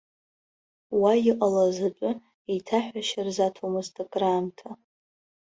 Уа 0.99 1.13
иҟалаз 1.29 1.77
атәы 1.87 2.11
еиҭаҳәашьа 2.51 3.21
рзаҭомызт 3.27 3.95
акраамҭа. 4.03 4.69